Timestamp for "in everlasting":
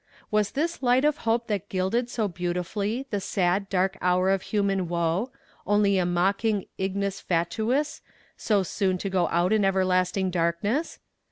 9.53-10.31